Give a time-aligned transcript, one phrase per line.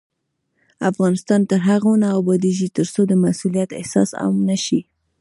[0.91, 4.79] افغانستان تر هغو نه ابادیږي، ترڅو د مسؤلیت احساس عام نشي.